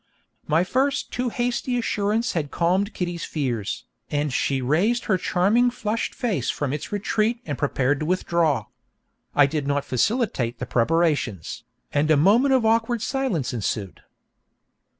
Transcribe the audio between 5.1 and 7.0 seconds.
charming flushed face from its